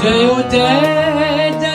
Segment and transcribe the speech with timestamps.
[0.00, 1.67] day or day.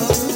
[0.00, 0.27] Oh.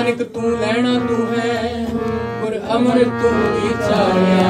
[0.00, 1.86] Nanak ਤੂੰ ਲੈਣਾ ਤੂੰ ਹੈ
[2.40, 4.48] ਗੁਰ ਅਮਰ ਤੂੰ ਵਿਚਾਰਿਆ